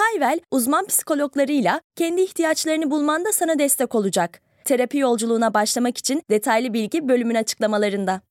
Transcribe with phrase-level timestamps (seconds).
[0.00, 4.40] Hayvel, uzman psikologlarıyla kendi ihtiyaçlarını bulmanda sana destek olacak.
[4.64, 8.22] Terapi yolculuğuna başlamak için detaylı bilgi bölümün açıklamalarında.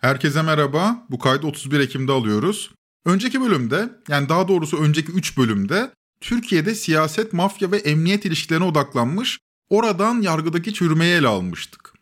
[0.00, 1.06] Herkese merhaba.
[1.10, 2.70] Bu kaydı 31 Ekim'de alıyoruz.
[3.04, 5.90] Önceki bölümde, yani daha doğrusu önceki 3 bölümde
[6.20, 9.38] Türkiye'de siyaset, mafya ve emniyet ilişkilerine odaklanmış,
[9.70, 11.92] oradan yargıdaki çürümeyi ele almıştık.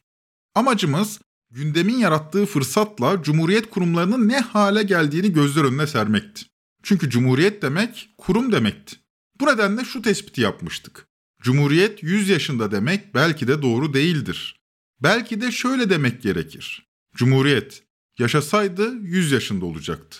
[0.55, 6.50] Amacımız gündemin yarattığı fırsatla Cumhuriyet kurumlarının ne hale geldiğini gözler önüne sermekti.
[6.83, 8.97] Çünkü Cumhuriyet demek kurum demekti.
[9.41, 11.07] Bu nedenle şu tespiti yapmıştık.
[11.43, 14.57] Cumhuriyet 100 yaşında demek belki de doğru değildir.
[15.03, 16.87] Belki de şöyle demek gerekir.
[17.15, 17.83] Cumhuriyet
[18.19, 20.19] yaşasaydı 100 yaşında olacaktı.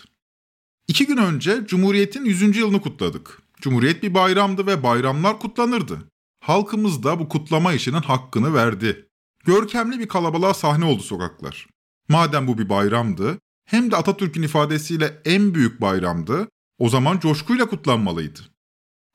[0.87, 2.57] İki gün önce Cumhuriyet'in 100.
[2.57, 3.41] yılını kutladık.
[3.61, 5.99] Cumhuriyet bir bayramdı ve bayramlar kutlanırdı.
[6.39, 9.07] Halkımız da bu kutlama işinin hakkını verdi.
[9.45, 11.67] Görkemli bir kalabalığa sahne oldu sokaklar.
[12.09, 13.39] Madem bu bir bayramdı,
[13.71, 18.39] hem de Atatürk'ün ifadesiyle en büyük bayramdı, o zaman coşkuyla kutlanmalıydı.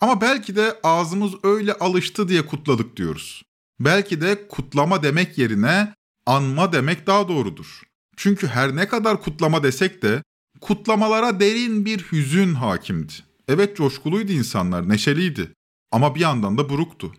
[0.00, 3.42] Ama belki de ağzımız öyle alıştı diye kutladık diyoruz.
[3.80, 5.94] Belki de kutlama demek yerine
[6.26, 7.82] anma demek daha doğrudur.
[8.16, 10.22] Çünkü her ne kadar kutlama desek de
[10.60, 13.12] kutlamalara derin bir hüzün hakimdi.
[13.48, 15.52] Evet coşkuluydu insanlar, neşeliydi
[15.90, 17.14] ama bir yandan da buruktu.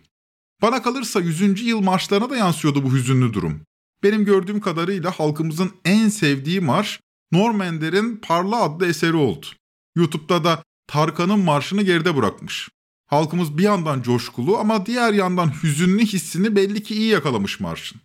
[0.62, 1.62] Bana kalırsa 100.
[1.62, 3.60] yıl marşlarına da yansıyordu bu hüzünlü durum.
[4.02, 7.00] Benim gördüğüm kadarıyla halkımızın en sevdiği marş
[7.32, 9.46] Normander'in Parla adlı eseri oldu.
[9.96, 12.68] YouTube'da da Tarkan'ın marşını geride bırakmış.
[13.06, 18.00] Halkımız bir yandan coşkulu ama diğer yandan hüzünlü hissini belli ki iyi yakalamış marşın.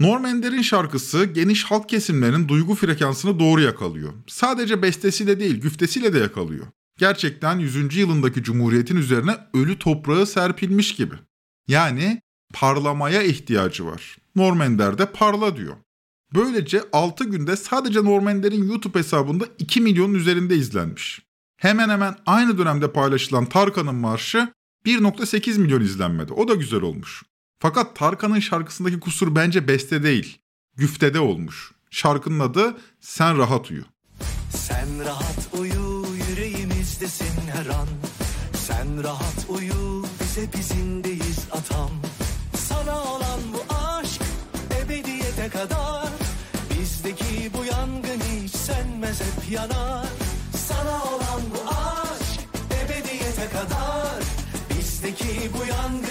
[0.00, 4.12] Norm Ender'in şarkısı geniş halk kesimlerinin duygu frekansını doğru yakalıyor.
[4.26, 6.66] Sadece bestesiyle değil, güftesiyle de yakalıyor.
[6.98, 7.96] Gerçekten 100.
[7.96, 11.14] yılındaki Cumhuriyet'in üzerine ölü toprağı serpilmiş gibi.
[11.68, 12.22] Yani
[12.54, 14.16] parlamaya ihtiyacı var.
[14.36, 15.76] Norm Ender de parla diyor.
[16.34, 21.22] Böylece 6 günde sadece Norm Ender'in YouTube hesabında 2 milyonun üzerinde izlenmiş.
[21.56, 24.48] Hemen hemen aynı dönemde paylaşılan Tarkan'ın marşı
[24.86, 26.32] 1.8 milyon izlenmedi.
[26.32, 27.22] O da güzel olmuş.
[27.60, 30.38] Fakat Tarkan'ın şarkısındaki kusur bence beste değil,
[30.76, 31.72] güftede olmuş.
[31.90, 33.84] Şarkının adı Sen Rahat Uyu.
[34.50, 37.88] Sen rahat uyu yüreğimizdesin her an.
[38.54, 41.90] Sen rahat uyu bize bizindeyiz atam.
[42.56, 44.22] Sana olan bu aşk
[44.82, 46.08] ebediyete kadar.
[46.80, 50.06] Bizdeki bu yangın hiç sönmez hep yanar.
[50.56, 52.40] Sana olan bu aşk
[52.84, 54.22] ebediyete kadar.
[54.78, 56.07] Bizdeki bu yangın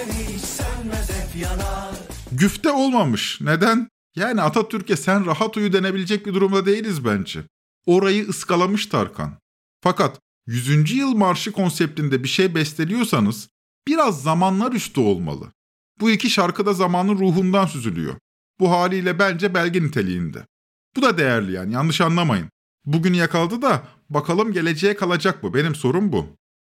[2.31, 3.41] Güfte olmamış.
[3.41, 3.89] Neden?
[4.15, 7.43] Yani Atatürk'e sen rahat uyu denebilecek bir durumda değiliz bence.
[7.85, 9.37] Orayı ıskalamış Tarkan.
[9.83, 10.91] Fakat 100.
[10.91, 13.49] yıl marşı konseptinde bir şey besteliyorsanız
[13.87, 15.51] biraz zamanlar üstü olmalı.
[15.99, 18.15] Bu iki şarkı da zamanın ruhundan süzülüyor.
[18.59, 20.45] Bu haliyle bence belge niteliğinde.
[20.95, 22.49] Bu da değerli yani yanlış anlamayın.
[22.85, 25.53] Bugün yakaladı da bakalım geleceğe kalacak mı?
[25.53, 26.27] Benim sorum bu.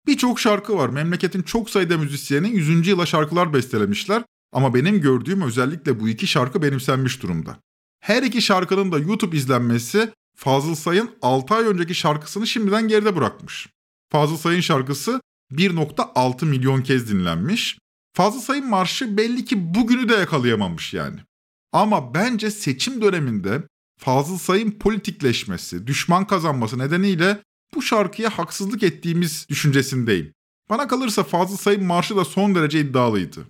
[0.07, 0.89] Birçok şarkı var.
[0.89, 2.87] Memleketin çok sayıda müzisyeni 100.
[2.87, 7.59] yıla şarkılar bestelemişler ama benim gördüğüm özellikle bu iki şarkı benimsenmiş durumda.
[7.99, 13.67] Her iki şarkının da YouTube izlenmesi Fazıl Say'ın 6 ay önceki şarkısını şimdiden geride bırakmış.
[14.11, 15.21] Fazıl Say'ın şarkısı
[15.51, 17.77] 1.6 milyon kez dinlenmiş.
[18.13, 21.19] Fazıl Say'ın marşı belli ki bugünü de yakalayamamış yani.
[21.71, 23.63] Ama bence seçim döneminde
[23.99, 27.43] Fazıl Say'ın politikleşmesi, düşman kazanması nedeniyle
[27.75, 30.33] bu şarkıya haksızlık ettiğimiz düşüncesindeyim.
[30.69, 33.47] Bana kalırsa Fazıl Say'ın marşı da son derece iddialıydı.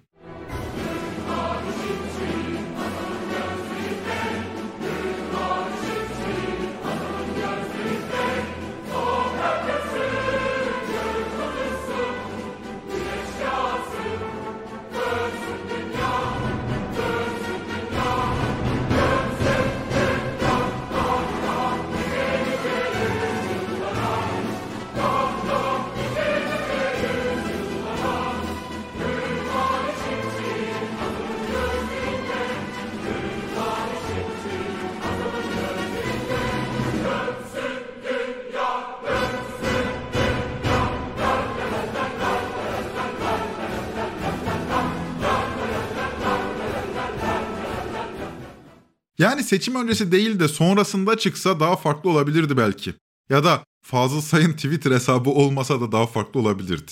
[49.47, 52.93] Seçim öncesi değil de sonrasında çıksa daha farklı olabilirdi belki.
[53.29, 56.91] Ya da Fazıl Say'ın Twitter hesabı olmasa da daha farklı olabilirdi.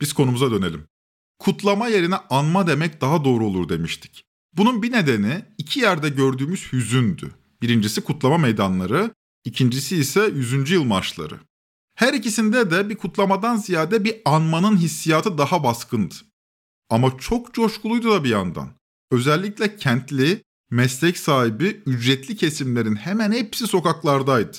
[0.00, 0.84] Biz konumuza dönelim.
[1.38, 4.24] Kutlama yerine anma demek daha doğru olur demiştik.
[4.56, 7.30] Bunun bir nedeni iki yerde gördüğümüz hüzündü.
[7.62, 9.10] Birincisi kutlama meydanları,
[9.44, 10.70] ikincisi ise 100.
[10.70, 11.40] yıl marşları.
[11.94, 16.14] Her ikisinde de bir kutlamadan ziyade bir anmanın hissiyatı daha baskındı.
[16.90, 18.68] Ama çok coşkuluydu da bir yandan.
[19.10, 20.42] Özellikle kentli,
[20.72, 24.56] meslek sahibi, ücretli kesimlerin hemen hepsi sokaklardaydı.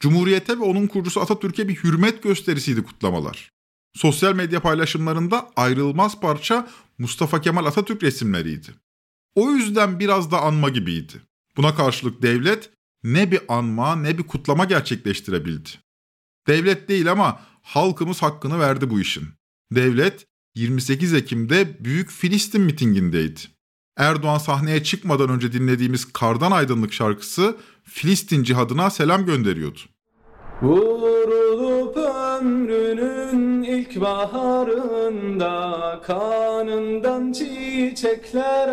[0.00, 3.50] Cumhuriyete ve onun kurucusu Atatürk'e bir hürmet gösterisiydi kutlamalar.
[3.94, 6.68] Sosyal medya paylaşımlarında ayrılmaz parça
[6.98, 8.68] Mustafa Kemal Atatürk resimleriydi.
[9.34, 11.22] O yüzden biraz da anma gibiydi.
[11.56, 12.70] Buna karşılık devlet
[13.04, 15.68] ne bir anma ne bir kutlama gerçekleştirebildi.
[16.46, 19.28] Devlet değil ama halkımız hakkını verdi bu işin.
[19.72, 23.53] Devlet 28 Ekim'de Büyük Filistin mitingindeydi.
[23.96, 29.78] Erdoğan sahneye çıkmadan önce dinlediğimiz Kardan Aydınlık şarkısı Filistin cihadına selam gönderiyordu.
[30.62, 31.43] İlk
[34.00, 38.68] baharında Kanından çiçekler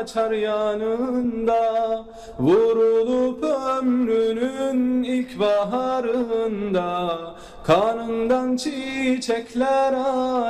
[0.00, 2.04] açar yanında.
[2.38, 7.18] Vurulup ömrünün ilk baharında
[7.66, 9.94] Kanından çiçekler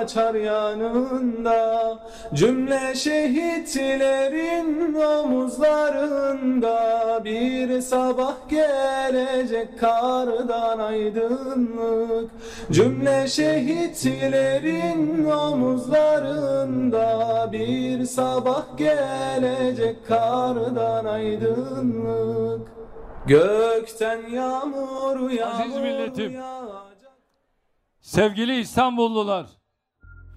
[0.02, 1.98] açar yanında.
[2.34, 6.76] Cümle şehitlerin omuzlarında
[7.24, 12.30] Bir sabah gelecek kardan aydınlık.
[12.70, 13.28] Cümle
[14.06, 17.06] şehitlerin omuzlarında
[17.52, 22.68] Bir sabah gelecek kardan aydınlık
[23.26, 26.32] Gökten yağmur yağmur Aziz milletim.
[26.32, 27.16] yağacak.
[28.00, 29.46] Sevgili İstanbullular,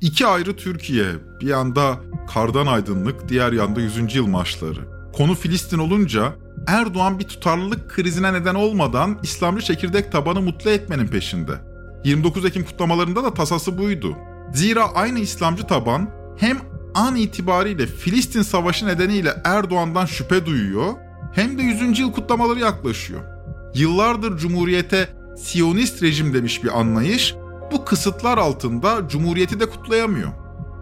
[0.02, 1.06] İki ayrı Türkiye,
[1.42, 1.96] bir yanda
[2.34, 4.16] kardan aydınlık, diğer yanda 100.
[4.16, 5.12] yıl marşları.
[5.18, 6.34] Konu Filistin olunca
[6.68, 11.69] Erdoğan bir tutarlılık krizine neden olmadan İslamcı çekirdek tabanı mutlu etmenin peşinde.
[12.04, 14.16] 29 Ekim kutlamalarında da tasası buydu.
[14.54, 16.58] Zira aynı İslamcı taban hem
[16.96, 20.94] an itibariyle Filistin Savaşı nedeniyle Erdoğan'dan şüphe duyuyor
[21.34, 22.00] hem de 100.
[22.00, 23.22] yıl kutlamaları yaklaşıyor.
[23.76, 27.36] Yıllardır Cumhuriyete Siyonist rejim demiş bir anlayış
[27.72, 30.30] bu kısıtlar altında Cumhuriyeti de kutlayamıyor.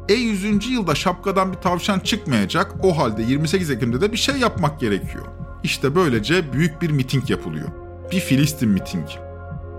[0.09, 0.69] E 100.
[0.69, 5.25] yılda şapkadan bir tavşan çıkmayacak o halde 28 Ekim'de de bir şey yapmak gerekiyor.
[5.63, 7.67] İşte böylece büyük bir miting yapılıyor.
[8.11, 9.26] Bir Filistin mitingi.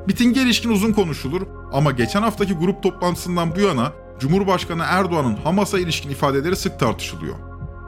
[0.08, 6.10] Mitinge ilişkin uzun konuşulur ama geçen haftaki grup toplantısından bu yana Cumhurbaşkanı Erdoğan'ın Hamas'a ilişkin
[6.10, 7.34] ifadeleri sık tartışılıyor.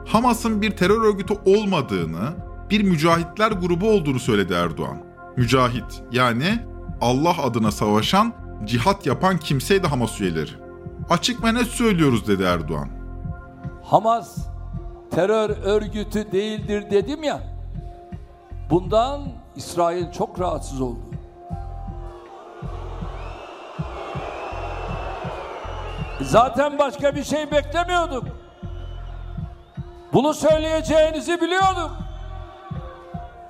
[0.07, 2.33] Hamas'ın bir terör örgütü olmadığını,
[2.69, 4.97] bir mücahitler grubu olduğunu söyledi Erdoğan.
[5.37, 6.59] Mücahit yani
[7.01, 8.33] Allah adına savaşan,
[8.65, 10.51] cihat yapan kimseydi Hamas üyeleri.
[11.09, 12.89] Açık ve net söylüyoruz dedi Erdoğan.
[13.83, 14.37] Hamas
[15.11, 17.39] terör örgütü değildir dedim ya.
[18.69, 19.21] Bundan
[19.55, 21.10] İsrail çok rahatsız oldu.
[26.23, 28.23] Zaten başka bir şey beklemiyorduk.
[30.13, 31.91] Bunu söyleyeceğinizi biliyorduk.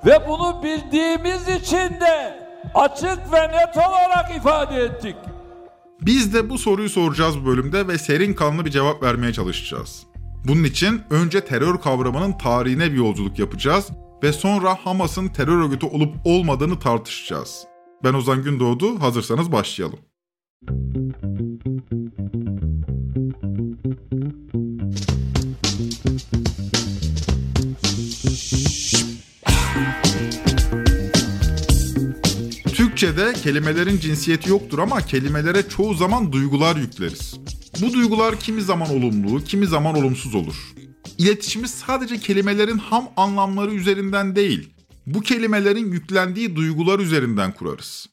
[0.06, 5.16] Ve bunu bildiğimiz için de açık ve net olarak ifade ettik.
[6.00, 10.06] Biz de bu soruyu soracağız bu bölümde ve serin kanlı bir cevap vermeye çalışacağız.
[10.48, 13.90] Bunun için önce terör kavramının tarihine bir yolculuk yapacağız
[14.22, 17.64] ve sonra Hamas'ın terör örgütü olup olmadığını tartışacağız.
[18.04, 19.98] Ben Ozan Gündoğdu, hazırsanız başlayalım.
[33.02, 37.34] Türkçe'de kelimelerin cinsiyeti yoktur ama kelimelere çoğu zaman duygular yükleriz.
[37.80, 40.54] Bu duygular kimi zaman olumlu, kimi zaman olumsuz olur.
[41.18, 44.70] İletişimi sadece kelimelerin ham anlamları üzerinden değil,
[45.06, 48.06] bu kelimelerin yüklendiği duygular üzerinden kurarız.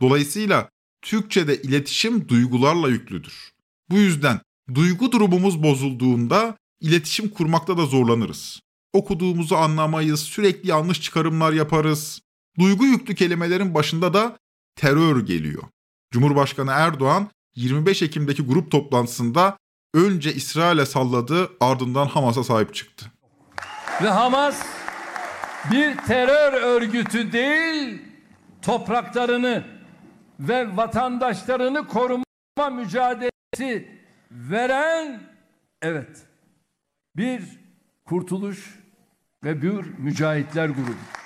[0.00, 0.68] Dolayısıyla
[1.02, 3.52] Türkçe'de iletişim duygularla yüklüdür.
[3.90, 4.40] Bu yüzden
[4.74, 8.60] duygu durumumuz bozulduğunda iletişim kurmakta da zorlanırız.
[8.92, 12.20] Okuduğumuzu anlamayız, sürekli yanlış çıkarımlar yaparız.
[12.58, 14.36] Duygu yüklü kelimelerin başında da
[14.76, 15.62] terör geliyor.
[16.10, 19.56] Cumhurbaşkanı Erdoğan 25 Ekim'deki grup toplantısında
[19.94, 23.12] önce İsrail'e salladı ardından Hamas'a sahip çıktı.
[24.02, 24.66] Ve Hamas
[25.70, 28.02] bir terör örgütü değil,
[28.62, 29.64] topraklarını
[30.40, 33.88] ve vatandaşlarını koruma mücadelesi
[34.30, 35.20] veren
[35.82, 36.26] evet
[37.16, 37.42] bir
[38.04, 38.78] kurtuluş
[39.44, 41.25] ve bir mücahitler grubu.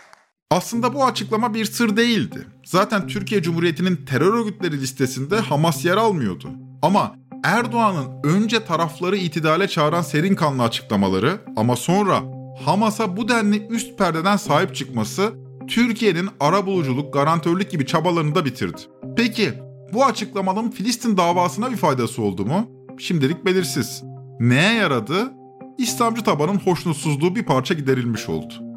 [0.51, 2.47] Aslında bu açıklama bir sır değildi.
[2.65, 6.51] Zaten Türkiye Cumhuriyeti'nin terör örgütleri listesinde Hamas yer almıyordu.
[6.83, 12.23] Ama Erdoğan'ın önce tarafları itidale çağıran serin kanlı açıklamaları ama sonra
[12.65, 15.33] Hamas'a bu denli üst perdeden sahip çıkması
[15.69, 18.81] Türkiye'nin arabuluculuk, garantörlük gibi çabalarını da bitirdi.
[19.17, 19.53] Peki
[19.93, 22.71] bu açıklamanın Filistin davasına bir faydası oldu mu?
[22.99, 24.03] Şimdilik belirsiz.
[24.41, 25.33] Neye yaradı?
[25.79, 28.70] İslamcı tabanın hoşnutsuzluğu bir parça giderilmiş oldu.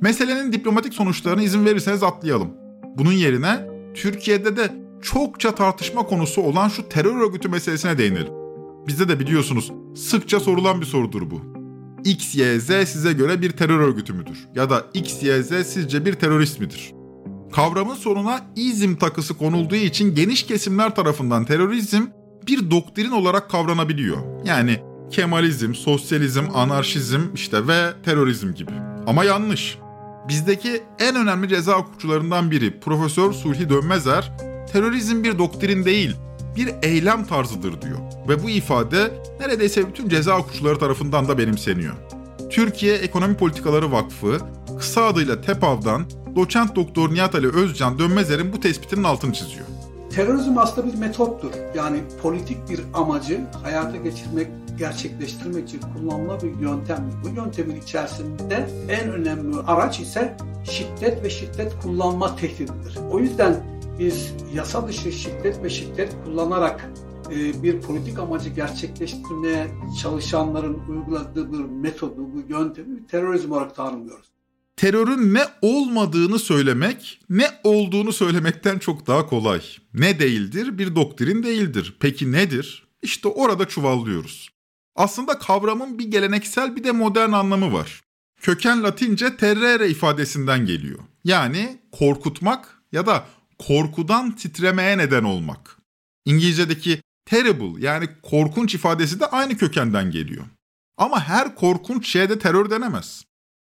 [0.00, 2.50] Meselenin diplomatik sonuçlarını izin verirseniz atlayalım.
[2.98, 8.32] Bunun yerine Türkiye'de de çokça tartışma konusu olan şu terör örgütü meselesine değinelim.
[8.86, 11.40] Bizde de biliyorsunuz sıkça sorulan bir sorudur bu.
[12.04, 14.48] XYZ size göre bir terör örgütü müdür?
[14.54, 16.92] Ya da XYZ sizce bir terörist midir?
[17.52, 22.02] Kavramın sonuna izm takısı konulduğu için geniş kesimler tarafından terörizm
[22.46, 24.18] bir doktrin olarak kavranabiliyor.
[24.44, 28.72] Yani Kemalizm, sosyalizm, anarşizm işte ve terörizm gibi.
[29.06, 29.78] Ama yanlış.
[30.28, 34.32] Bizdeki en önemli ceza hukukçularından biri Profesör Sulhi Dönmezer,
[34.72, 36.16] terörizm bir doktrin değil,
[36.56, 37.98] bir eylem tarzıdır diyor.
[38.28, 41.94] Ve bu ifade neredeyse bütün ceza hukukçuları tarafından da benimseniyor.
[42.50, 44.38] Türkiye Ekonomi Politikaları Vakfı,
[44.78, 46.04] kısa adıyla TEPAV'dan
[46.36, 49.66] doçent doktor Nihat Ali Özcan Dönmezer'in bu tespitinin altını çiziyor.
[50.10, 51.50] Terörizm aslında bir metottur.
[51.74, 54.46] Yani politik bir amacı hayata geçirmek,
[54.80, 57.16] gerçekleştirmek için kullanılan bir yöntemdir.
[57.24, 62.98] Bu yöntemin içerisinde en önemli araç ise şiddet ve şiddet kullanma tehdididir.
[63.10, 63.64] O yüzden
[63.98, 66.90] biz yasa dışı şiddet ve şiddet kullanarak
[67.30, 69.70] e, bir politik amacı gerçekleştirmeye
[70.02, 74.26] çalışanların uyguladığı bir metodu, bu yöntemi terörizm olarak tanımlıyoruz.
[74.76, 79.60] Terörün ne olmadığını söylemek, ne olduğunu söylemekten çok daha kolay.
[79.94, 80.78] Ne değildir?
[80.78, 81.96] Bir doktrin değildir.
[82.00, 82.88] Peki nedir?
[83.02, 84.59] İşte orada çuvallıyoruz.
[84.96, 88.00] Aslında kavramın bir geleneksel bir de modern anlamı var.
[88.40, 90.98] Köken Latince terrere ifadesinden geliyor.
[91.24, 93.26] Yani korkutmak ya da
[93.58, 95.78] korkudan titremeye neden olmak.
[96.24, 100.44] İngilizce'deki terrible yani korkunç ifadesi de aynı kökenden geliyor.
[100.96, 103.24] Ama her korkunç şeye de terör denemez.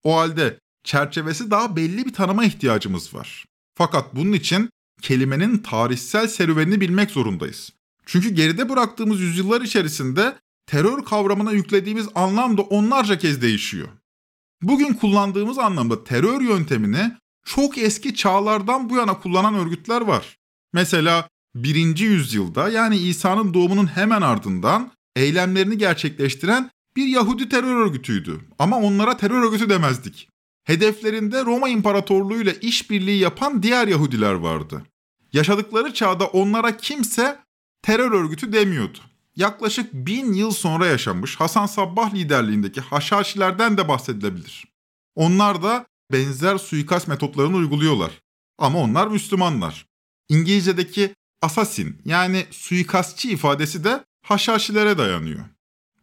[0.04, 3.44] O halde çerçevesi daha belli bir tanıma ihtiyacımız var.
[3.74, 4.70] Fakat bunun için
[5.02, 7.72] kelimenin tarihsel serüvenini bilmek zorundayız.
[8.06, 10.36] Çünkü geride bıraktığımız yüzyıllar içerisinde
[10.70, 13.88] terör kavramına yüklediğimiz anlam da onlarca kez değişiyor.
[14.62, 17.12] Bugün kullandığımız anlamda terör yöntemini
[17.44, 20.36] çok eski çağlardan bu yana kullanan örgütler var.
[20.72, 21.98] Mesela 1.
[21.98, 28.40] yüzyılda yani İsa'nın doğumunun hemen ardından eylemlerini gerçekleştiren bir Yahudi terör örgütüydü.
[28.58, 30.28] Ama onlara terör örgütü demezdik.
[30.64, 34.82] Hedeflerinde Roma İmparatorluğu ile işbirliği yapan diğer Yahudiler vardı.
[35.32, 37.38] Yaşadıkları çağda onlara kimse
[37.82, 38.98] terör örgütü demiyordu.
[39.40, 44.64] Yaklaşık bin yıl sonra yaşanmış Hasan Sabbah liderliğindeki Haşhaşilerden de bahsedilebilir.
[45.14, 48.10] Onlar da benzer suikast metotlarını uyguluyorlar.
[48.58, 49.86] Ama onlar Müslümanlar.
[50.28, 55.44] İngilizce'deki assassin yani suikastçı ifadesi de Haşhaşilere dayanıyor.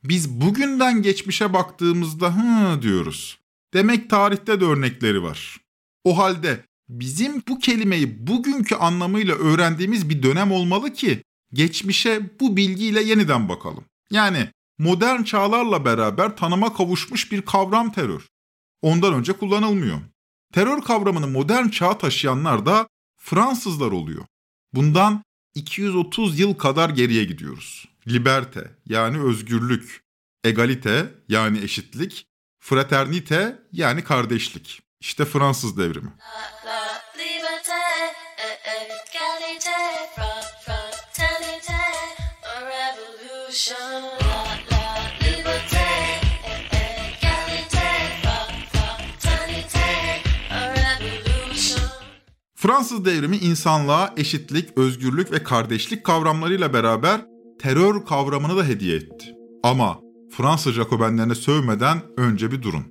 [0.03, 3.39] Biz bugünden geçmişe baktığımızda hı diyoruz.
[3.73, 5.57] Demek tarihte de örnekleri var.
[6.03, 11.23] O halde bizim bu kelimeyi bugünkü anlamıyla öğrendiğimiz bir dönem olmalı ki
[11.53, 13.85] geçmişe bu bilgiyle yeniden bakalım.
[14.11, 18.27] Yani modern çağlarla beraber tanıma kavuşmuş bir kavram terör.
[18.81, 19.97] Ondan önce kullanılmıyor.
[20.53, 22.87] Terör kavramını modern çağa taşıyanlar da
[23.17, 24.25] Fransızlar oluyor.
[24.73, 25.23] Bundan
[25.55, 27.85] 230 yıl kadar geriye gidiyoruz.
[28.07, 30.01] Liberte yani özgürlük,
[30.43, 32.25] egalite yani eşitlik,
[32.59, 34.81] fraternite yani kardeşlik.
[34.99, 36.09] İşte Fransız devrimi.
[52.59, 57.21] Fransız devrimi insanlığa eşitlik, özgürlük ve kardeşlik kavramlarıyla beraber
[57.59, 59.25] terör kavramını da hediye etti.
[59.63, 59.99] Ama
[60.31, 62.83] Fransız Jacobenlerine sövmeden önce bir durun.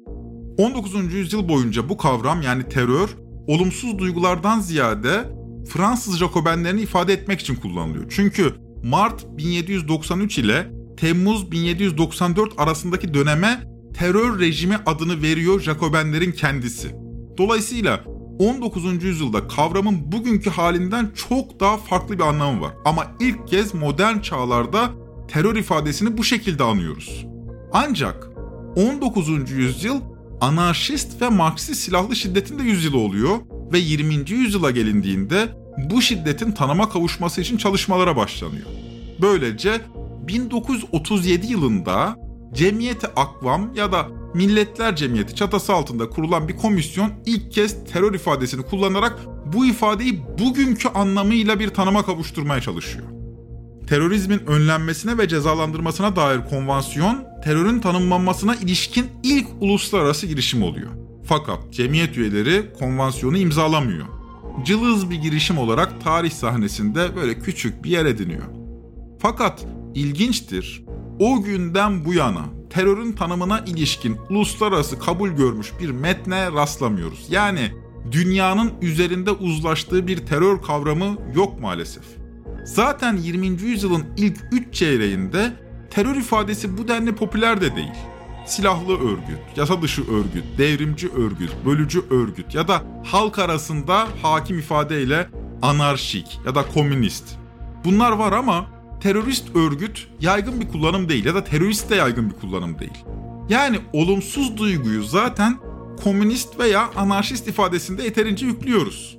[0.58, 1.14] 19.
[1.14, 3.08] yüzyıl boyunca bu kavram yani terör
[3.46, 5.24] olumsuz duygulardan ziyade
[5.68, 8.04] Fransız Jacobenlerini ifade etmek için kullanılıyor.
[8.10, 8.54] Çünkü
[8.84, 16.94] Mart 1793 ile Temmuz 1794 arasındaki döneme terör rejimi adını veriyor Jacobenlerin kendisi.
[17.38, 19.04] Dolayısıyla 19.
[19.04, 22.72] yüzyılda kavramın bugünkü halinden çok daha farklı bir anlamı var.
[22.84, 24.90] Ama ilk kez modern çağlarda
[25.28, 27.26] terör ifadesini bu şekilde anıyoruz.
[27.72, 28.28] Ancak
[28.76, 29.50] 19.
[29.50, 30.00] yüzyıl
[30.40, 33.36] anarşist ve Marksist silahlı şiddetin de yüzyılı oluyor
[33.72, 34.14] ve 20.
[34.30, 35.48] yüzyıla gelindiğinde
[35.90, 38.66] bu şiddetin tanıma kavuşması için çalışmalara başlanıyor.
[39.22, 39.80] Böylece
[40.28, 42.16] 1937 yılında
[42.54, 48.62] Cemiyeti Akvam ya da Milletler Cemiyeti çatısı altında kurulan bir komisyon ilk kez terör ifadesini
[48.62, 49.18] kullanarak
[49.52, 53.06] bu ifadeyi bugünkü anlamıyla bir tanıma kavuşturmaya çalışıyor.
[53.88, 60.90] terörizmin önlenmesine ve cezalandırmasına dair konvansiyon, terörün tanımlanmasına ilişkin ilk uluslararası girişim oluyor.
[61.24, 64.06] Fakat cemiyet üyeleri konvansiyonu imzalamıyor.
[64.64, 68.44] Cılız bir girişim olarak tarih sahnesinde böyle küçük bir yer ediniyor.
[69.18, 70.84] Fakat ilginçtir,
[71.18, 77.26] o günden bu yana terörün tanımına ilişkin uluslararası kabul görmüş bir metne rastlamıyoruz.
[77.30, 77.72] Yani
[78.12, 82.04] dünyanın üzerinde uzlaştığı bir terör kavramı yok maalesef.
[82.64, 83.46] Zaten 20.
[83.46, 85.52] yüzyılın ilk 3 çeyreğinde
[85.90, 87.94] terör ifadesi bu denli popüler de değil.
[88.46, 95.28] Silahlı örgüt, yasa dışı örgüt, devrimci örgüt, bölücü örgüt ya da halk arasında hakim ifadeyle
[95.62, 97.24] anarşik ya da komünist.
[97.84, 98.66] Bunlar var ama
[99.00, 103.04] terörist örgüt yaygın bir kullanım değil ya da terörist de yaygın bir kullanım değil.
[103.48, 105.58] Yani olumsuz duyguyu zaten
[106.04, 109.18] komünist veya anarşist ifadesinde yeterince yüklüyoruz.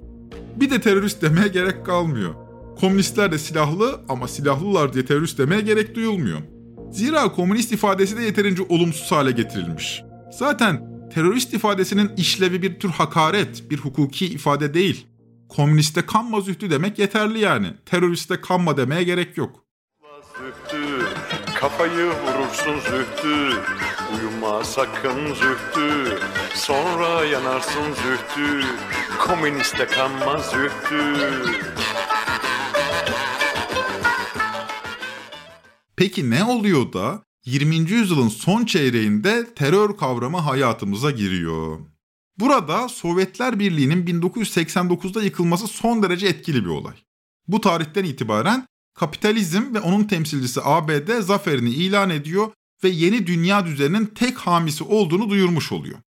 [0.55, 2.33] Bir de terörist demeye gerek kalmıyor.
[2.79, 6.39] Komünistler de silahlı ama silahlılar diye terörist demeye gerek duyulmuyor.
[6.91, 10.03] Zira komünist ifadesi de yeterince olumsuz hale getirilmiş.
[10.31, 10.81] Zaten
[11.13, 15.07] terörist ifadesinin işlevi bir tür hakaret, bir hukuki ifade değil.
[15.49, 17.67] Komüniste kanma zühtü demek yeterli yani.
[17.85, 19.66] Teröriste kanma demeye gerek yok.
[20.47, 21.05] Zühtü,
[21.55, 23.61] kafayı vurursun zühtü,
[24.15, 26.19] uyuma sakın zühtü,
[26.55, 28.65] sonra yanarsın zühtü,
[29.19, 31.15] komüniste kanma zühtü.
[35.95, 37.75] Peki ne oluyor da 20.
[37.75, 41.79] yüzyılın son çeyreğinde terör kavramı hayatımıza giriyor?
[42.39, 46.95] Burada Sovyetler Birliği'nin 1989'da yıkılması son derece etkili bir olay.
[47.47, 48.67] Bu tarihten itibaren
[48.99, 52.51] kapitalizm ve onun temsilcisi ABD zaferini ilan ediyor
[52.83, 55.99] ve yeni dünya düzeninin tek hamisi olduğunu duyurmuş oluyor.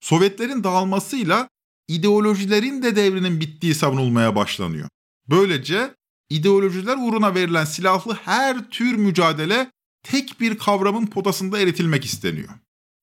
[0.00, 1.48] Sovyetlerin dağılmasıyla
[1.88, 4.88] ideolojilerin de devrinin bittiği savunulmaya başlanıyor.
[5.28, 5.94] Böylece
[6.30, 9.70] ideolojiler uğruna verilen silahlı her tür mücadele
[10.02, 12.48] tek bir kavramın potasında eritilmek isteniyor.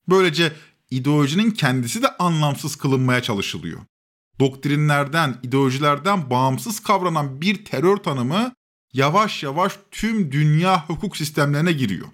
[0.10, 0.54] Böylece
[0.92, 3.80] ideolojinin kendisi de anlamsız kılınmaya çalışılıyor.
[4.40, 8.54] Doktrinlerden, ideolojilerden bağımsız kavranan bir terör tanımı
[8.94, 12.08] yavaş yavaş tüm dünya hukuk sistemlerine giriyor.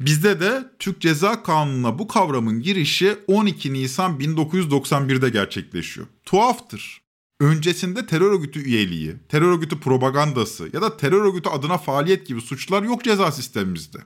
[0.00, 6.06] Bizde de Türk Ceza Kanunu'na bu kavramın girişi 12 Nisan 1991'de gerçekleşiyor.
[6.24, 7.02] Tuhaftır.
[7.40, 12.82] Öncesinde terör örgütü üyeliği, terör örgütü propagandası ya da terör örgütü adına faaliyet gibi suçlar
[12.82, 13.98] yok ceza sistemimizde.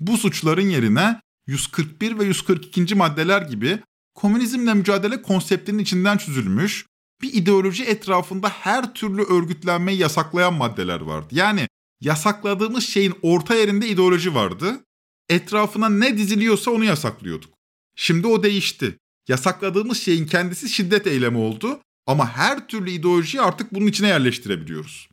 [0.00, 2.94] Bu suçların yerine 141 ve 142.
[2.94, 3.78] maddeler gibi
[4.14, 6.86] komünizmle mücadele konseptinin içinden çözülmüş
[7.22, 11.28] bir ideoloji etrafında her türlü örgütlenmeyi yasaklayan maddeler vardı.
[11.30, 11.68] Yani
[12.00, 14.84] yasakladığımız şeyin orta yerinde ideoloji vardı.
[15.28, 17.54] Etrafına ne diziliyorsa onu yasaklıyorduk.
[17.96, 18.98] Şimdi o değişti.
[19.28, 25.08] Yasakladığımız şeyin kendisi şiddet eylemi oldu ama her türlü ideolojiyi artık bunun içine yerleştirebiliyoruz.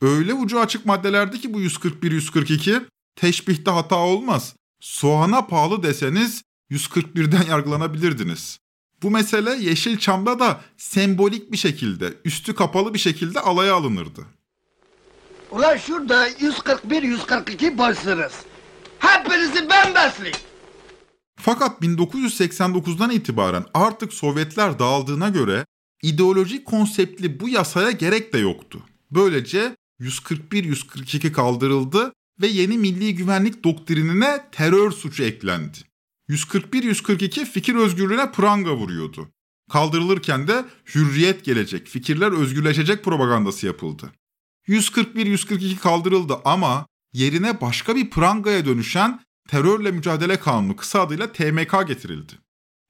[0.00, 2.82] Öyle ucu açık maddelerde ki bu 141-142
[3.16, 4.56] teşbihte hata olmaz.
[4.80, 8.58] Soğana pahalı deseniz 141'den yargılanabilirdiniz.
[9.02, 14.26] Bu mesele Yeşilçam'da da sembolik bir şekilde, üstü kapalı bir şekilde alaya alınırdı.
[15.50, 18.32] Ulan şurada 141-142 başsınız.
[18.98, 20.38] Hepinizi ben besleyeyim.
[21.36, 25.66] Fakat 1989'dan itibaren artık Sovyetler dağıldığına göre
[26.02, 28.82] ideolojik konseptli bu yasaya gerek de yoktu.
[29.10, 35.78] Böylece 141-142 kaldırıldı ve yeni milli güvenlik doktrinine terör suçu eklendi.
[36.30, 39.28] 141-142 fikir özgürlüğüne pranga vuruyordu.
[39.72, 40.64] Kaldırılırken de
[40.94, 44.12] hürriyet gelecek, fikirler özgürleşecek propagandası yapıldı.
[44.68, 52.32] 141-142 kaldırıldı ama yerine başka bir prangaya dönüşen terörle mücadele kanunu kısa adıyla TMK getirildi.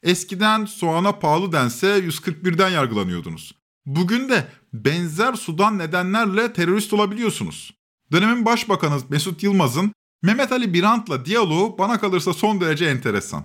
[0.02, 3.54] Eskiden soğana pahalı dense 141'den yargılanıyordunuz.
[3.86, 7.74] Bugün de benzer sudan nedenlerle terörist olabiliyorsunuz.
[8.12, 9.92] Dönemin başbakanı Mesut Yılmaz'ın
[10.22, 13.42] Mehmet Ali Birant'la diyaloğu bana kalırsa son derece enteresan.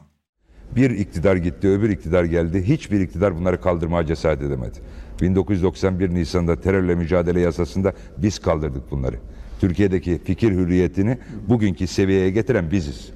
[0.75, 2.63] Bir iktidar gitti, öbür iktidar geldi.
[2.67, 4.77] Hiçbir iktidar bunları kaldırmaya cesaret edemedi.
[5.21, 9.15] 1991 Nisan'da terörle mücadele yasasında biz kaldırdık bunları.
[9.61, 11.17] Türkiye'deki fikir hürriyetini
[11.49, 13.09] bugünkü seviyeye getiren biziz.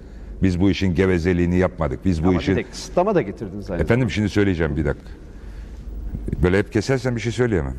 [0.43, 2.05] Biz bu işin gevezeliğini yapmadık.
[2.05, 2.63] Biz bu Ama işin...
[2.71, 5.09] kısıtlama da getirdiniz aynı Efendim şimdi söyleyeceğim bir dakika.
[6.43, 7.75] Böyle hep kesersen bir şey söyleyemem.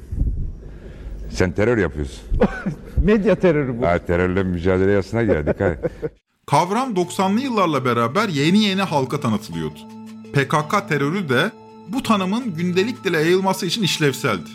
[1.31, 2.21] Sen terör yapıyorsun.
[3.05, 3.87] Medya terörü bu.
[3.87, 5.61] Ha, terörle mücadele yasasına geldik.
[5.61, 5.77] Ha.
[6.47, 9.79] Kavram 90'lı yıllarla beraber yeni yeni halka tanıtılıyordu.
[10.33, 11.51] PKK terörü de
[11.89, 14.51] bu tanımın gündelik dile yayılması için işlevseldi.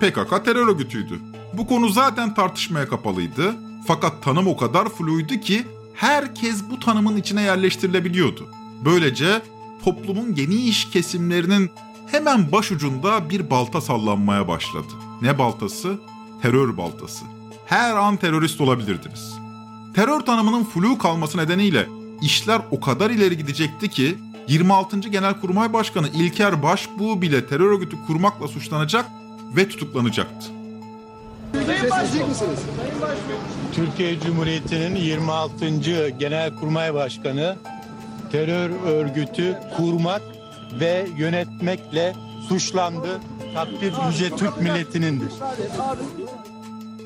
[0.00, 1.14] PKK terör örgütüydü.
[1.52, 3.54] Bu konu zaten tartışmaya kapalıydı.
[3.86, 5.64] Fakat tanım o kadar fluydu ki
[5.94, 8.48] herkes bu tanımın içine yerleştirilebiliyordu.
[8.84, 9.42] Böylece
[9.84, 11.70] toplumun geniş kesimlerinin
[12.06, 14.92] hemen başucunda bir balta sallanmaya başladı.
[15.22, 15.98] Ne baltası?
[16.42, 17.24] Terör baltası.
[17.66, 19.34] Her an terörist olabilirdiniz.
[19.94, 21.86] Terör tanımının flu kalması nedeniyle
[22.22, 24.98] işler o kadar ileri gidecekti ki 26.
[24.98, 29.06] Genelkurmay Başkanı İlker Başbuğ bile terör örgütü kurmakla suçlanacak
[29.56, 30.46] ve tutuklanacaktı.
[33.74, 35.68] Türkiye Cumhuriyeti'nin 26.
[36.18, 37.56] Genelkurmay Başkanı
[38.32, 40.22] terör örgütü kurmak
[40.80, 42.14] ve yönetmekle
[42.48, 43.20] suçlandı.
[43.54, 45.32] Takdir yüce Türk milletinindir.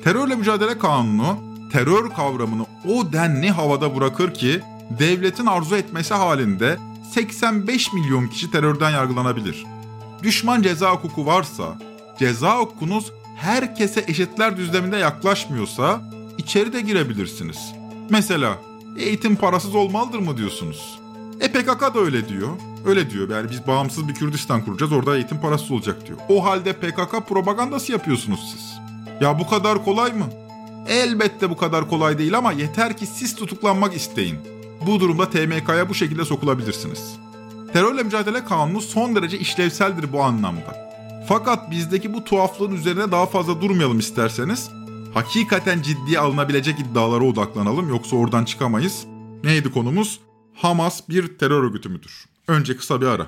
[0.03, 1.37] Terörle Mücadele Kanunu
[1.71, 4.61] terör kavramını o denli havada bırakır ki
[4.99, 6.77] devletin arzu etmesi halinde
[7.11, 9.65] 85 milyon kişi terörden yargılanabilir.
[10.23, 11.77] Düşman ceza hukuku varsa,
[12.19, 16.01] ceza hukukunuz herkese eşitler düzleminde yaklaşmıyorsa
[16.37, 17.73] içeri de girebilirsiniz.
[18.09, 18.57] Mesela
[18.99, 20.99] eğitim parasız olmalıdır mı diyorsunuz?
[21.39, 22.49] E PKK da öyle diyor.
[22.85, 26.17] Öyle diyor yani biz bağımsız bir Kürdistan kuracağız orada eğitim parasız olacak diyor.
[26.29, 28.83] O halde PKK propagandası yapıyorsunuz siz.
[29.21, 30.25] Ya bu kadar kolay mı?
[30.87, 34.39] Elbette bu kadar kolay değil ama yeter ki siz tutuklanmak isteyin.
[34.87, 37.15] Bu durumda TMK'ya bu şekilde sokulabilirsiniz.
[37.73, 40.93] Terörle mücadele kanunu son derece işlevseldir bu anlamda.
[41.27, 44.69] Fakat bizdeki bu tuhaflığın üzerine daha fazla durmayalım isterseniz.
[45.13, 49.05] Hakikaten ciddiye alınabilecek iddialara odaklanalım yoksa oradan çıkamayız.
[49.43, 50.19] Neydi konumuz?
[50.53, 52.25] Hamas bir terör örgütü müdür?
[52.47, 53.27] Önce kısa bir ara.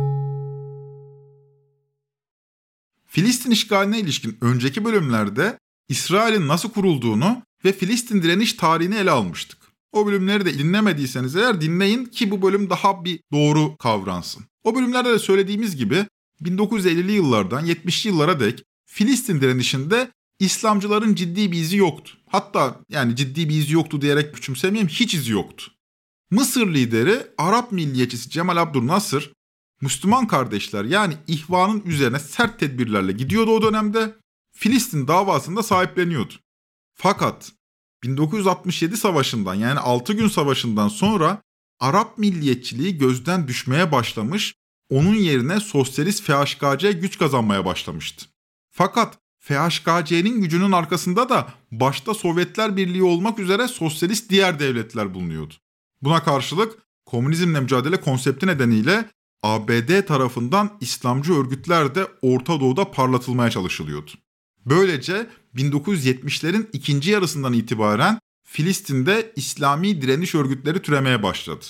[3.13, 9.57] Filistin işgaline ilişkin önceki bölümlerde İsrail'in nasıl kurulduğunu ve Filistin direniş tarihini ele almıştık.
[9.91, 14.45] O bölümleri de dinlemediyseniz eğer dinleyin ki bu bölüm daha bir doğru kavransın.
[14.63, 16.05] O bölümlerde de söylediğimiz gibi
[16.41, 22.17] 1950'li yıllardan 70'li yıllara dek Filistin direnişinde İslamcıların ciddi bir izi yoktu.
[22.27, 25.71] Hatta yani ciddi bir izi yoktu diyerek küçümsemeyeyim hiç izi yoktu.
[26.29, 29.33] Mısır lideri Arap milliyetçisi Cemal Abdülnasır
[29.81, 34.15] Müslüman kardeşler yani ihvanın üzerine sert tedbirlerle gidiyordu o dönemde.
[34.55, 36.33] Filistin davasında sahipleniyordu.
[36.93, 37.51] Fakat
[38.03, 41.41] 1967 savaşından yani 6 gün savaşından sonra
[41.79, 44.55] Arap milliyetçiliği gözden düşmeye başlamış,
[44.89, 48.25] onun yerine sosyalist FHKC güç kazanmaya başlamıştı.
[48.71, 55.53] Fakat FHKC'nin gücünün arkasında da başta Sovyetler Birliği olmak üzere sosyalist diğer devletler bulunuyordu.
[56.01, 59.09] Buna karşılık komünizmle mücadele konsepti nedeniyle
[59.43, 64.11] ABD tarafından İslamcı örgütler de Orta Doğu'da parlatılmaya çalışılıyordu.
[64.65, 71.65] Böylece 1970'lerin ikinci yarısından itibaren Filistin'de İslami direniş örgütleri türemeye başladı.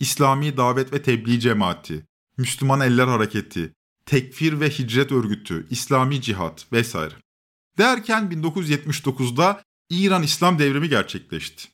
[0.00, 3.72] İslami Davet ve Tebliğ Cemaati, Müslüman Eller Hareketi,
[4.06, 7.14] Tekfir ve Hicret Örgütü, İslami Cihat vesaire.
[7.78, 11.68] Derken 1979'da İran İslam devrimi gerçekleşti.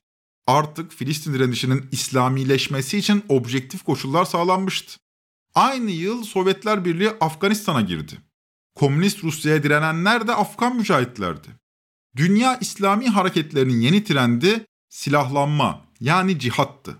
[0.46, 4.98] Artık Filistin direnişinin İslamileşmesi için objektif koşullar sağlanmıştı.
[5.54, 8.18] Aynı yıl Sovyetler Birliği Afganistan'a girdi.
[8.74, 11.48] Komünist Rusya'ya direnenler de Afgan mücahitlerdi.
[12.16, 16.96] Dünya İslami hareketlerinin yeni trendi silahlanma yani cihattı.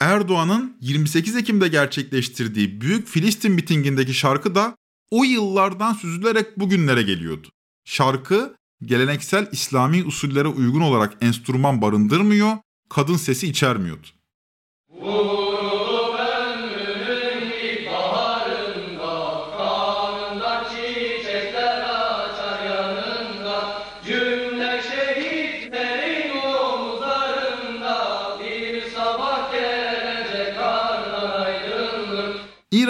[0.00, 4.76] Erdoğan'ın 28 Ekim'de gerçekleştirdiği Büyük Filistin mitingindeki şarkı da
[5.10, 7.48] o yıllardan süzülerek bugünlere geliyordu.
[7.84, 12.56] Şarkı geleneksel İslami usullere uygun olarak enstrüman barındırmıyor,
[12.88, 14.06] kadın sesi içermiyordu.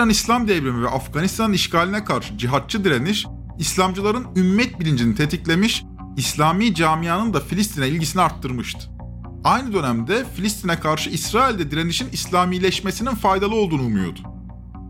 [0.04, 3.26] İran İslam devrimi ve Afganistan işgaline karşı cihatçı direniş,
[3.58, 5.84] İslamcıların ümmet bilincini tetiklemiş,
[6.16, 8.90] İslami camianın da Filistin'e ilgisini arttırmıştı.
[9.44, 14.20] Aynı dönemde Filistin'e karşı İsrail'de direnişin İslamileşmesinin faydalı olduğunu umuyordu.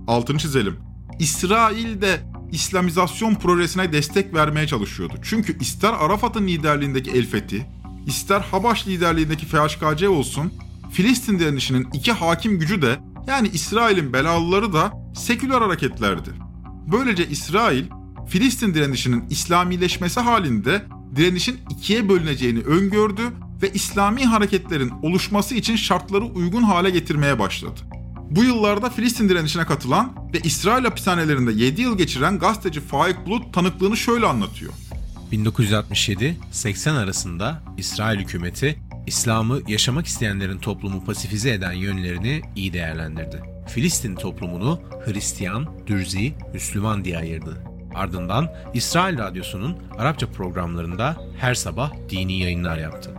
[0.07, 0.77] Altını çizelim.
[1.19, 2.21] İsrail de
[2.53, 5.15] İslamizasyon projesine destek vermeye çalışıyordu.
[5.23, 7.67] Çünkü ister Arafat'ın liderliğindeki El Fethi,
[8.07, 10.53] ister Habaş liderliğindeki FHKC olsun,
[10.93, 16.31] Filistin direnişinin iki hakim gücü de yani İsrail'in belalıları da seküler hareketlerdi.
[16.93, 17.85] Böylece İsrail,
[18.29, 20.83] Filistin direnişinin İslamileşmesi halinde
[21.17, 23.23] direnişin ikiye bölüneceğini öngördü
[23.63, 27.81] ve İslami hareketlerin oluşması için şartları uygun hale getirmeye başladı.
[28.31, 33.97] Bu yıllarda Filistin direnişine katılan ve İsrail hapishanelerinde 7 yıl geçiren gazeteci Faik Bulut tanıklığını
[33.97, 34.73] şöyle anlatıyor.
[35.33, 43.43] 1967-80 arasında İsrail hükümeti İslam'ı yaşamak isteyenlerin toplumu pasifize eden yönlerini iyi değerlendirdi.
[43.67, 47.57] Filistin toplumunu Hristiyan, Dürzi, Müslüman diye ayırdı.
[47.95, 53.11] Ardından İsrail Radyosu'nun Arapça programlarında her sabah dini yayınlar yaptı.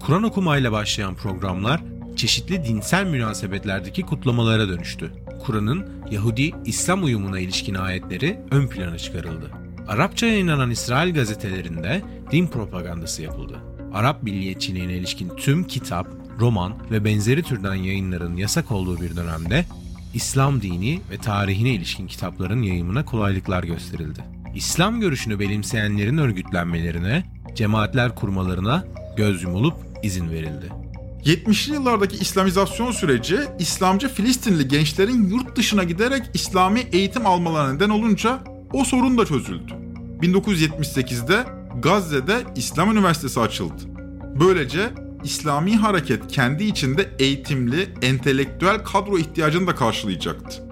[0.00, 1.80] Kur'an okumayla başlayan programlar
[2.16, 5.12] çeşitli dinsel münasebetlerdeki kutlamalara dönüştü.
[5.46, 9.50] Kur'an'ın Yahudi-İslam uyumuna ilişkin ayetleri ön plana çıkarıldı.
[9.88, 13.58] Arapça yayınlanan İsrail gazetelerinde din propagandası yapıldı.
[13.92, 16.06] Arap milliyetçiliğine ilişkin tüm kitap,
[16.40, 19.64] roman ve benzeri türden yayınların yasak olduğu bir dönemde
[20.14, 24.24] İslam dini ve tarihine ilişkin kitapların yayımına kolaylıklar gösterildi.
[24.54, 27.24] İslam görüşünü benimseyenlerin örgütlenmelerine,
[27.54, 28.84] cemaatler kurmalarına
[29.16, 30.68] göz yumulup izin verildi.
[31.24, 38.38] 70'li yıllardaki İslamizasyon süreci İslamcı Filistinli gençlerin yurt dışına giderek İslami eğitim almalarına neden olunca
[38.72, 39.72] o sorun da çözüldü.
[40.22, 43.82] 1978'de Gazze'de İslam Üniversitesi açıldı.
[44.40, 44.90] Böylece
[45.24, 50.62] İslami hareket kendi içinde eğitimli, entelektüel kadro ihtiyacını da karşılayacaktı.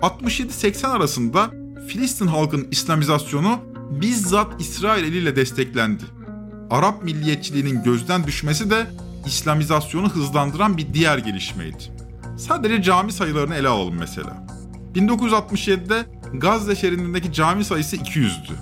[0.00, 1.50] 67-80 arasında
[1.88, 3.58] Filistin halkının İslamizasyonu
[3.90, 6.04] bizzat İsrail eliyle desteklendi.
[6.70, 8.86] Arap milliyetçiliğinin gözden düşmesi de
[9.26, 11.82] İslamizasyonu hızlandıran bir diğer gelişmeydi.
[12.38, 14.46] Sadece cami sayılarını ele alalım mesela.
[14.94, 18.52] 1967'de Gazze şeridindeki cami sayısı 200'dü.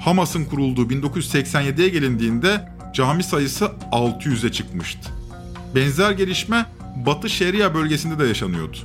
[0.00, 5.10] Hamas'ın kurulduğu 1987'ye gelindiğinde cami sayısı 600'e çıkmıştı.
[5.74, 6.66] Benzer gelişme
[7.06, 8.76] Batı Şeria bölgesinde de yaşanıyordu.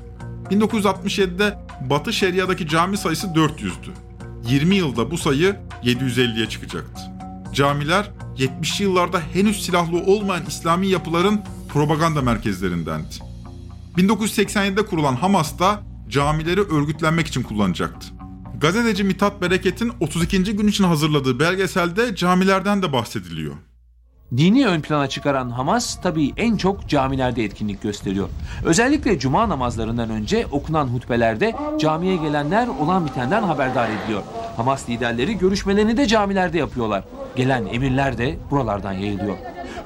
[0.51, 1.58] 1967'de
[1.89, 3.91] Batı Şeria'daki cami sayısı 400'dü.
[4.49, 7.01] 20 yılda bu sayı 750'ye çıkacaktı.
[7.54, 13.15] Camiler 70'li yıllarda henüz silahlı olmayan İslami yapıların propaganda merkezlerindendi.
[13.97, 18.08] 1987'de kurulan Hamas da camileri örgütlenmek için kullanacaktı.
[18.59, 20.55] Gazeteci Mithat Bereket'in 32.
[20.55, 23.55] gün için hazırladığı belgeselde camilerden de bahsediliyor.
[24.37, 28.29] Dini ön plana çıkaran Hamas tabii en çok camilerde etkinlik gösteriyor.
[28.65, 34.23] Özellikle cuma namazlarından önce okunan hutbelerde camiye gelenler olan bitenden haberdar ediliyor.
[34.57, 37.03] Hamas liderleri görüşmelerini de camilerde yapıyorlar.
[37.35, 39.37] Gelen emirler de buralardan yayılıyor.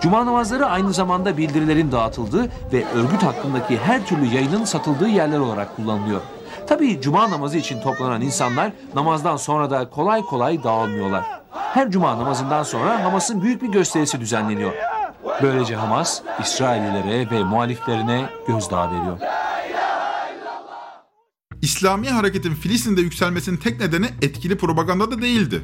[0.01, 5.75] Cuma namazları aynı zamanda bildirilerin dağıtıldığı ve örgüt hakkındaki her türlü yayının satıldığı yerler olarak
[5.75, 6.21] kullanılıyor.
[6.67, 11.23] Tabii cuma namazı için toplanan insanlar namazdan sonra da kolay kolay dağılmıyorlar.
[11.51, 14.73] Her cuma namazından sonra Hamas'ın büyük bir gösterisi düzenleniyor.
[15.43, 19.17] Böylece Hamas, İsraillilere ve muhaliflerine gözdağı veriyor.
[21.61, 25.61] İslami hareketin Filistin'de yükselmesinin tek nedeni etkili propaganda da değildi.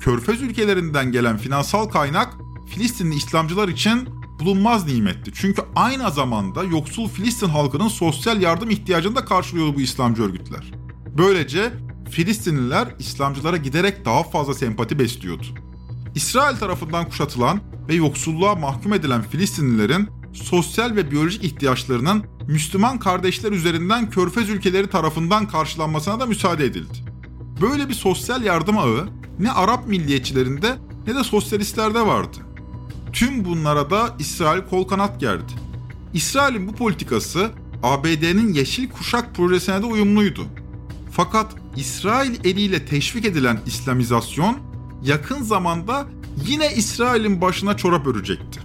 [0.00, 2.34] Körfez ülkelerinden gelen finansal kaynak
[2.68, 4.08] Filistinli İslamcılar için
[4.40, 5.30] bulunmaz nimetti.
[5.34, 10.72] Çünkü aynı zamanda yoksul Filistin halkının sosyal yardım ihtiyacını da karşılıyordu bu İslamcı örgütler.
[11.18, 11.72] Böylece
[12.10, 15.46] Filistinliler İslamcılara giderek daha fazla sempati besliyordu.
[16.14, 24.10] İsrail tarafından kuşatılan ve yoksulluğa mahkum edilen Filistinlilerin sosyal ve biyolojik ihtiyaçlarının Müslüman kardeşler üzerinden
[24.10, 26.98] Körfez ülkeleri tarafından karşılanmasına da müsaade edildi.
[27.60, 30.76] Böyle bir sosyal yardım ağı ne Arap milliyetçilerinde
[31.06, 32.38] ne de sosyalistlerde vardı.
[33.12, 35.52] Tüm bunlara da İsrail kol kanat gerdi.
[36.14, 37.50] İsrail'in bu politikası
[37.82, 40.46] ABD'nin Yeşil Kuşak projesine de uyumluydu.
[41.12, 44.58] Fakat İsrail eliyle teşvik edilen İslamizasyon
[45.04, 46.06] yakın zamanda
[46.46, 48.60] yine İsrail'in başına çorap örecekti.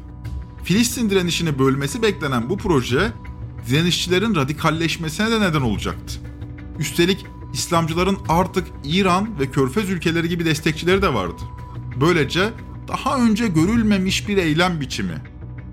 [0.63, 3.11] Filistin direnişini bölmesi beklenen bu proje
[3.69, 6.19] direnişçilerin radikalleşmesine de neden olacaktı.
[6.79, 11.41] Üstelik İslamcıların artık İran ve Körfez ülkeleri gibi destekçileri de vardı.
[12.01, 12.49] Böylece
[12.87, 15.21] daha önce görülmemiş bir eylem biçimi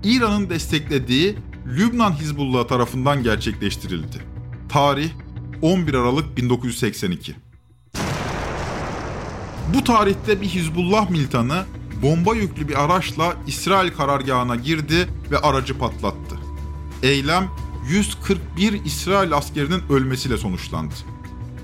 [0.03, 4.17] İran'ın desteklediği Lübnan Hizbullah tarafından gerçekleştirildi.
[4.69, 5.09] Tarih
[5.61, 7.35] 11 Aralık 1982.
[9.73, 11.65] Bu tarihte bir Hizbullah militanı
[12.01, 16.35] bomba yüklü bir araçla İsrail karargahına girdi ve aracı patlattı.
[17.03, 17.49] Eylem
[17.89, 20.93] 141 İsrail askerinin ölmesiyle sonuçlandı.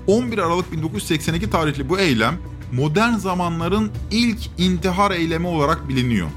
[0.06, 2.38] 11 Aralık 1982 tarihli bu eylem
[2.72, 6.28] modern zamanların ilk intihar eylemi olarak biliniyor.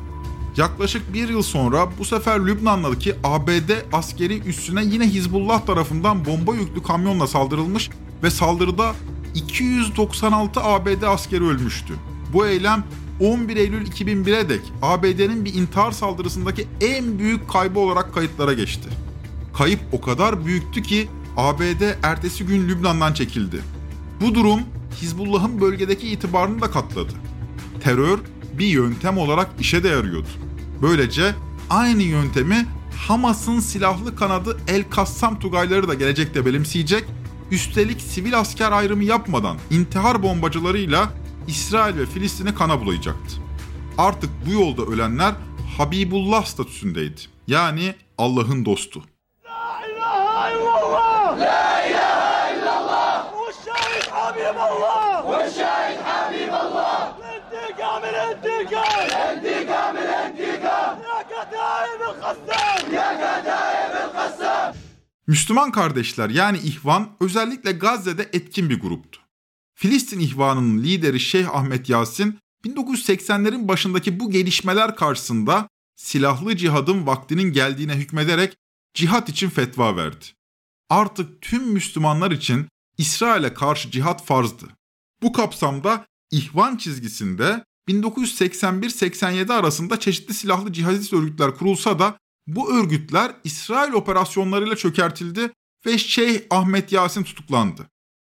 [0.57, 6.83] Yaklaşık bir yıl sonra bu sefer Lübnan'daki ABD askeri üssüne yine Hizbullah tarafından bomba yüklü
[6.83, 7.89] kamyonla saldırılmış
[8.23, 8.95] ve saldırıda
[9.35, 11.93] 296 ABD askeri ölmüştü.
[12.33, 12.83] Bu eylem
[13.19, 18.89] 11 Eylül 2001'e dek ABD'nin bir intihar saldırısındaki en büyük kaybı olarak kayıtlara geçti.
[19.57, 23.61] Kayıp o kadar büyüktü ki ABD ertesi gün Lübnan'dan çekildi.
[24.21, 24.59] Bu durum
[25.01, 27.13] Hizbullah'ın bölgedeki itibarını da katladı.
[27.83, 28.19] Terör
[28.53, 30.27] bir yöntem olarak işe de yarıyordu.
[30.81, 31.35] Böylece
[31.69, 32.65] aynı yöntemi
[33.07, 37.05] Hamas'ın silahlı kanadı El Kassam Tugayları da gelecekte benimseyecek.
[37.51, 41.09] Üstelik sivil asker ayrımı yapmadan intihar bombacılarıyla
[41.47, 43.35] İsrail ve Filistin'i kana bulayacaktı.
[43.97, 45.33] Artık bu yolda ölenler
[45.77, 47.21] Habibullah statüsündeydi.
[47.47, 49.01] Yani Allah'ın dostu.
[49.45, 51.39] La ilahe illallah!
[51.39, 51.72] La!
[65.27, 69.19] Müslüman kardeşler yani İhvan özellikle Gazze'de etkin bir gruptu.
[69.75, 77.95] Filistin İhvanı'nın lideri Şeyh Ahmet Yasin 1980'lerin başındaki bu gelişmeler karşısında silahlı cihadın vaktinin geldiğine
[77.95, 78.57] hükmederek
[78.93, 80.25] cihat için fetva verdi.
[80.89, 84.65] Artık tüm Müslümanlar için İsrail'e karşı cihat farzdı.
[85.21, 93.93] Bu kapsamda İhvan çizgisinde 1981-87 arasında çeşitli silahlı cihadist örgütler kurulsa da bu örgütler İsrail
[93.93, 95.51] operasyonlarıyla çökertildi
[95.85, 97.89] ve Şeyh Ahmet Yasin tutuklandı.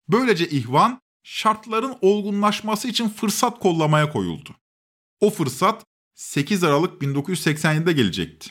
[0.08, 4.50] Böylece İhvan şartların olgunlaşması için fırsat kollamaya koyuldu.
[5.20, 8.50] O fırsat 8 Aralık 1987'de gelecekti.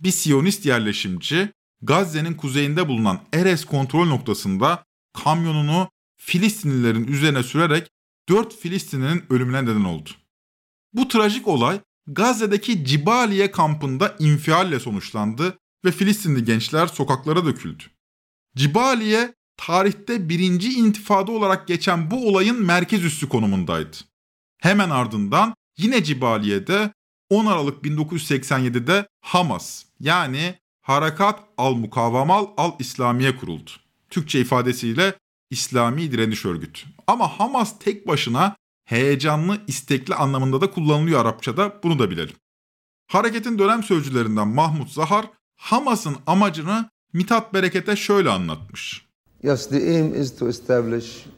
[0.00, 7.90] Bir Siyonist yerleşimci Gazze'nin kuzeyinde bulunan Erez kontrol noktasında kamyonunu Filistinlilerin üzerine sürerek
[8.28, 10.10] 4 Filistinlinin ölümüne neden oldu.
[10.92, 11.80] Bu trajik olay
[12.12, 17.82] Gazze'deki Cibaliye kampında infialle sonuçlandı ve Filistinli gençler sokaklara döküldü.
[18.56, 23.96] Cibaliye tarihte birinci intifada olarak geçen bu olayın merkez üssü konumundaydı.
[24.58, 26.92] Hemen ardından yine Cibaliye'de
[27.30, 33.70] 10 Aralık 1987'de Hamas yani Harakat al-Mukavamal al-İslamiye kuruldu.
[34.10, 35.14] Türkçe ifadesiyle
[35.50, 36.80] İslami Direniş Örgütü.
[37.06, 38.56] Ama Hamas tek başına
[38.90, 42.36] heyecanlı, istekli anlamında da kullanılıyor Arapçada bunu da bilelim.
[43.06, 45.26] Hareketin dönem sözcülerinden Mahmut Zahar,
[45.56, 49.06] Hamas'ın amacını Mithat Bereket'e şöyle anlatmış.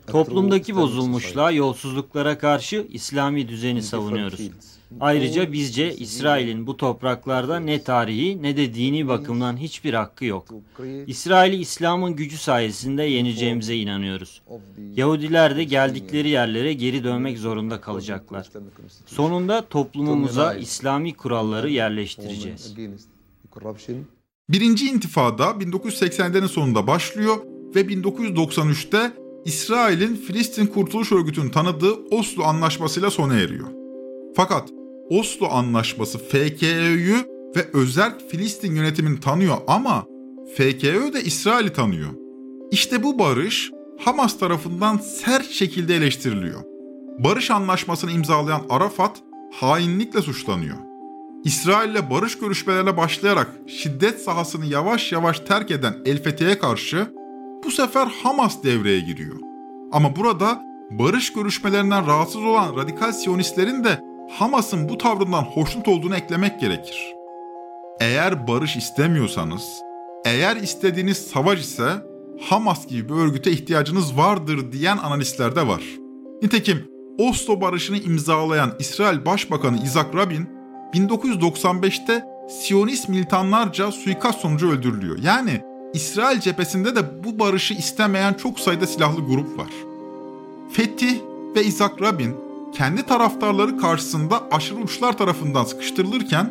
[0.06, 4.50] Toplumdaki bozulmuşluğa, yolsuzluklara karşı İslami düzeni savunuyoruz.
[5.00, 10.48] Ayrıca bizce İsrail'in bu topraklarda ne tarihi ne de dini bakımdan hiçbir hakkı yok.
[11.06, 14.42] İsrail'i İslam'ın gücü sayesinde yeneceğimize inanıyoruz.
[14.94, 18.50] Yahudiler de geldikleri yerlere geri dönmek zorunda kalacaklar.
[19.06, 22.74] Sonunda toplumumuza İslami kuralları yerleştireceğiz.
[24.48, 27.36] Birinci intifada 1980'lerin sonunda başlıyor
[27.74, 29.12] ve 1993'te
[29.44, 33.68] İsrail'in Filistin Kurtuluş Örgütü'nün tanıdığı Oslo Anlaşması'yla sona eriyor.
[34.36, 34.68] Fakat
[35.12, 37.16] Oslo Anlaşması FKÖ'yü
[37.56, 40.06] ve özerk Filistin yönetimini tanıyor ama
[40.56, 42.10] FKÖ de İsrail'i tanıyor.
[42.70, 46.62] İşte bu barış Hamas tarafından sert şekilde eleştiriliyor.
[47.18, 49.22] Barış anlaşmasını imzalayan Arafat
[49.52, 50.76] hainlikle suçlanıyor.
[51.44, 57.14] İsrail'le barış görüşmelerine başlayarak şiddet sahasını yavaş yavaş terk eden El Fethi'ye karşı
[57.64, 59.36] bu sefer Hamas devreye giriyor.
[59.92, 66.60] Ama burada barış görüşmelerinden rahatsız olan radikal siyonistlerin de Hamas'ın bu tavrından hoşnut olduğunu eklemek
[66.60, 67.14] gerekir.
[68.00, 69.62] Eğer barış istemiyorsanız,
[70.24, 71.88] eğer istediğiniz savaş ise
[72.40, 75.82] Hamas gibi bir örgüte ihtiyacınız vardır diyen analistler de var.
[76.42, 80.48] Nitekim Oslo Barışı'nı imzalayan İsrail Başbakanı Isaac Rabin
[80.94, 85.18] 1995'te Siyonist militanlarca suikast sonucu öldürülüyor.
[85.22, 85.60] Yani
[85.94, 89.70] İsrail cephesinde de bu barışı istemeyen çok sayıda silahlı grup var.
[90.72, 91.14] Fetih
[91.56, 96.50] ve Isaac Rabin kendi taraftarları karşısında aşırı uçlar tarafından sıkıştırılırken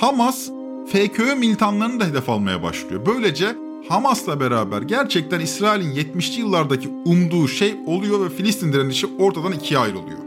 [0.00, 0.50] Hamas
[0.86, 3.02] FKÖ militanlarını da hedef almaya başlıyor.
[3.06, 3.56] Böylece
[3.88, 10.18] Hamas'la beraber gerçekten İsrail'in 70'li yıllardaki umduğu şey oluyor ve Filistin direnişi ortadan ikiye ayrılıyor.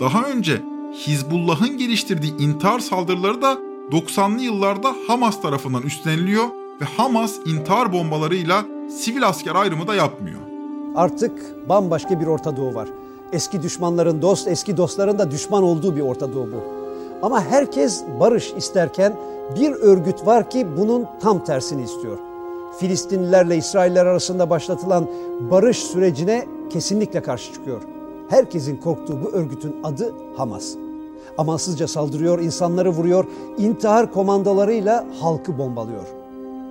[0.00, 0.62] Daha önce
[1.06, 3.58] Hizbullah'ın geliştirdiği intihar saldırıları da
[3.92, 6.44] 90'lı yıllarda Hamas tarafından üstleniliyor
[6.80, 10.40] ve Hamas intihar bombalarıyla sivil asker ayrımı da yapmıyor.
[10.94, 12.88] Artık bambaşka bir Orta Doğu var.
[13.32, 16.60] Eski düşmanların dost, eski dostların da düşman olduğu bir Orta Doğu bu.
[17.22, 19.16] Ama herkes barış isterken
[19.56, 22.18] bir örgüt var ki bunun tam tersini istiyor.
[22.78, 25.06] Filistinlilerle İsrailler arasında başlatılan
[25.50, 27.82] barış sürecine kesinlikle karşı çıkıyor.
[28.28, 30.74] Herkesin korktuğu bu örgütün adı Hamas.
[31.38, 33.24] Amansızca saldırıyor, insanları vuruyor,
[33.58, 36.06] intihar komandolarıyla halkı bombalıyor.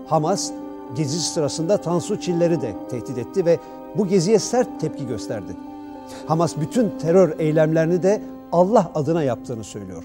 [0.07, 0.51] Hamas
[0.95, 3.59] gezi sırasında Tansu Çiller'i de tehdit etti ve
[3.97, 5.55] bu geziye sert tepki gösterdi.
[6.27, 10.03] Hamas bütün terör eylemlerini de Allah adına yaptığını söylüyor.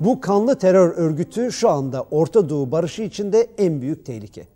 [0.00, 4.48] Bu kanlı terör örgütü şu anda Orta Doğu barışı içinde en büyük tehlike.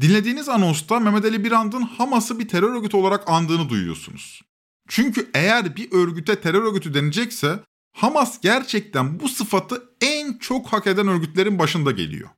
[0.00, 4.42] Dinlediğiniz anonsta Mehmet Ali Birand'ın Hamas'ı bir terör örgütü olarak andığını duyuyorsunuz.
[4.88, 7.60] Çünkü eğer bir örgüte terör örgütü denecekse
[7.92, 12.28] Hamas gerçekten bu sıfatı en çok hak eden örgütlerin başında geliyor.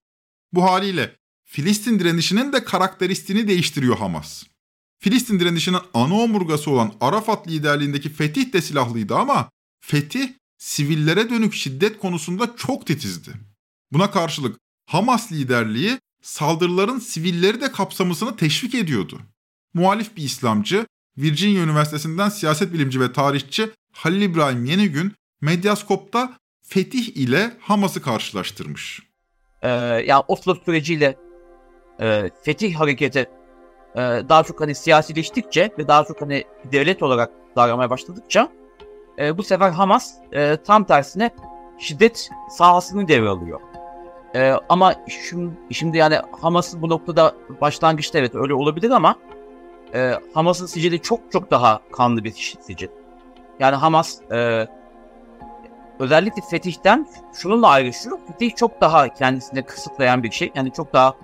[0.53, 4.45] Bu haliyle Filistin direnişinin de karakteristiğini değiştiriyor Hamas.
[5.03, 9.51] Filistin direnişinin ana omurgası olan Arafat liderliğindeki Fetih de silahlıydı ama
[9.81, 10.29] Fetih
[10.59, 13.31] sivillere dönük şiddet konusunda çok titizdi.
[13.93, 19.21] Buna karşılık Hamas liderliği saldırıların sivilleri de kapsamasını teşvik ediyordu.
[19.75, 20.87] Muhalif bir İslamcı,
[21.19, 29.03] Virginia Üniversitesi'nden siyaset bilimci ve tarihçi Halil İbrahim Yenigün, Medyaskop'ta Fetih ile Hamas'ı karşılaştırmış.
[29.63, 29.69] Ee,
[30.07, 31.17] yani Oslo süreciyle
[32.01, 33.29] e, Fetih hareketi
[33.95, 38.49] e, daha çok hani siyasileştikçe ve daha çok hani devlet olarak davranmaya başladıkça
[39.19, 41.31] e, bu sefer Hamas e, tam tersine
[41.79, 43.61] şiddet sahasını devralıyor.
[44.35, 49.17] E, ama şimdi, şimdi yani Hamas'ın bu noktada başlangıçta evet öyle olabilir ama
[49.95, 52.31] e, Hamas'ın sicili çok çok daha kanlı bir
[52.61, 52.89] sicil.
[53.61, 54.69] Yani Hamas e,
[55.99, 58.19] özellikle Fetih'ten şununla ayrışıyor.
[58.27, 60.53] Fetih çok daha kendisine kısıtlayan bir şey.
[60.55, 61.15] Yani çok daha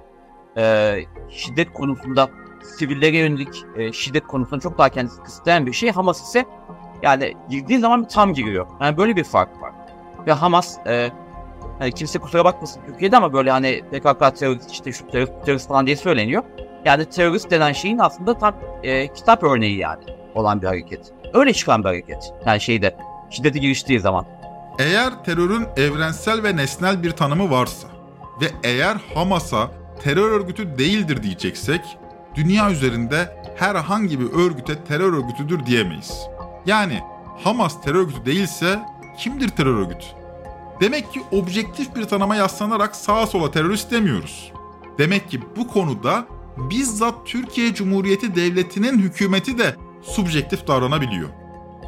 [0.56, 0.94] e,
[1.30, 2.28] şiddet konusunda
[2.62, 5.90] sivillere yönelik e, şiddet konusunda çok daha kendisini kısıtlayan bir şey.
[5.90, 6.44] Hamas ise
[7.02, 8.66] yani girdiği zaman tam giriyor.
[8.80, 9.72] Yani böyle bir fark var.
[10.26, 11.10] Ve Hamas e,
[11.78, 15.86] hani kimse kusura bakmasın Türkiye'de ama böyle hani PKK terörist işte şu terörist, terörist falan
[15.86, 16.42] diye söyleniyor.
[16.84, 20.04] Yani terörist denen şeyin aslında tam e, kitap örneği yani
[20.34, 21.12] olan bir hareket.
[21.34, 22.32] Öyle çıkan bir hareket.
[22.46, 22.96] Yani şeyde
[23.30, 24.26] şiddete giriştiği zaman.
[24.78, 27.88] Eğer terörün evrensel ve nesnel bir tanımı varsa
[28.40, 29.70] ve eğer Hamas'a
[30.02, 31.80] terör örgütü değildir diyeceksek,
[32.34, 36.12] dünya üzerinde herhangi bir örgüte terör örgütüdür diyemeyiz.
[36.66, 37.00] Yani
[37.44, 38.80] Hamas terör örgütü değilse
[39.18, 40.06] kimdir terör örgütü?
[40.80, 44.52] Demek ki objektif bir tanıma yaslanarak sağa sola terörist demiyoruz.
[44.98, 46.26] Demek ki bu konuda
[46.56, 51.28] bizzat Türkiye Cumhuriyeti Devleti'nin hükümeti de subjektif davranabiliyor.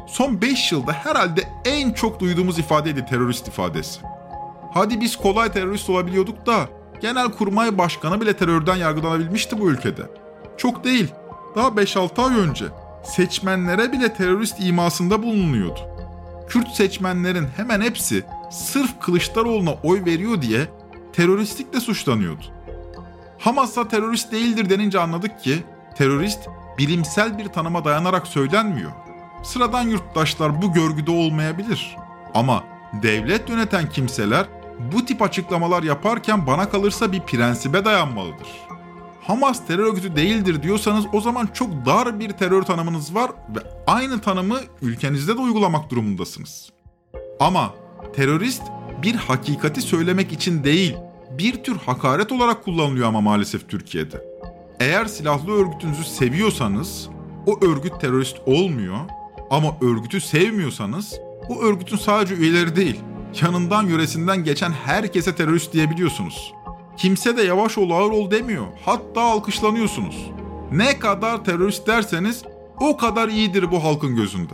[0.07, 4.01] Son 5 yılda herhalde en çok duyduğumuz ifadeydi terörist ifadesi.
[4.73, 6.69] Hadi biz kolay terörist olabiliyorduk da
[7.01, 10.01] Genelkurmay Başkanı bile terörden yargılanabilmişti bu ülkede.
[10.61, 11.07] Çok değil,
[11.55, 12.65] daha 5-6 ay önce
[13.03, 15.79] seçmenlere bile terörist imasında bulunuyordu.
[16.49, 20.67] Kürt seçmenlerin hemen hepsi sırf Kılıçdaroğlu'na oy veriyor diye
[21.13, 22.43] teröristlikle suçlanıyordu.
[23.39, 25.63] Hamas'a terörist değildir denince anladık ki
[25.95, 28.91] terörist bilimsel bir tanıma dayanarak söylenmiyor.
[29.43, 31.95] Sıradan yurttaşlar bu görgüde olmayabilir.
[32.33, 34.45] Ama devlet yöneten kimseler
[34.93, 38.47] bu tip açıklamalar yaparken bana kalırsa bir prensibe dayanmalıdır.
[39.21, 44.21] Hamas terör örgütü değildir diyorsanız o zaman çok dar bir terör tanımınız var ve aynı
[44.21, 46.69] tanımı ülkenizde de uygulamak durumundasınız.
[47.39, 47.73] Ama
[48.15, 48.63] terörist
[49.03, 50.95] bir hakikati söylemek için değil,
[51.37, 54.23] bir tür hakaret olarak kullanılıyor ama maalesef Türkiye'de.
[54.79, 57.09] Eğer silahlı örgütünüzü seviyorsanız
[57.47, 58.97] o örgüt terörist olmuyor
[59.49, 61.19] ama örgütü sevmiyorsanız
[61.49, 62.99] o örgütün sadece üyeleri değil,
[63.41, 66.53] yanından yöresinden geçen herkese terörist diyebiliyorsunuz.
[66.97, 68.67] Kimse de yavaş ol ağır ol demiyor.
[68.85, 70.29] Hatta alkışlanıyorsunuz.
[70.71, 72.43] Ne kadar terörist derseniz
[72.79, 74.53] o kadar iyidir bu halkın gözünde.